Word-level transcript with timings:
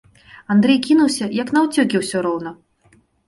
Андрэй 0.55 0.79
кінуўся, 0.87 1.27
як 1.43 1.53
наўцёкі 1.57 2.01
ўсё 2.05 2.17
роўна. 2.29 2.55